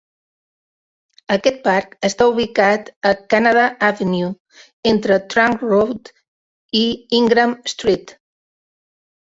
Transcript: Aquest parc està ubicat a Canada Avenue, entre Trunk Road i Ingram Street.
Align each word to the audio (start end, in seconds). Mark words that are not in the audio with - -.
Aquest 1.35 1.59
parc 1.67 1.93
està 2.09 2.27
ubicat 2.31 2.89
a 3.11 3.13
Canada 3.35 3.67
Avenue, 3.91 4.33
entre 4.95 5.19
Trunk 5.35 5.63
Road 5.69 6.11
i 6.83 6.87
Ingram 7.21 7.59
Street. 7.77 8.19